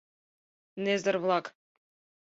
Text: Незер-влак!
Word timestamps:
Незер-влак! 0.83 1.45